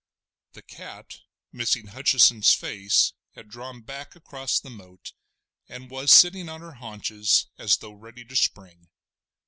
[0.53, 1.19] The cat
[1.51, 5.13] missing Hutcheson's face had drawn back across the moat,
[5.69, 8.89] and was sitting on her haunches as though ready to spring.